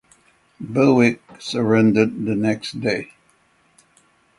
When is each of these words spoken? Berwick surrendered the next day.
Berwick 0.59 1.21
surrendered 1.37 2.25
the 2.25 2.33
next 2.33 2.81
day. 2.81 3.13